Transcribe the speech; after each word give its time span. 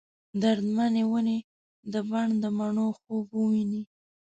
درد 0.41 0.65
منې 0.75 1.03
ونې 1.09 1.37
د 1.91 1.93
بڼ، 2.09 2.27
دمڼو 2.41 2.87
خوب 2.99 3.25
وویني 3.37 3.81